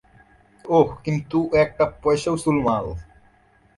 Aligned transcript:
ওহ, 0.65 0.87
কিন্তু 1.05 1.37
ও 1.45 1.53
একটা 1.65 1.85
পয়সা 2.03 2.29
উসুল 2.31 2.57
মাল। 2.65 2.85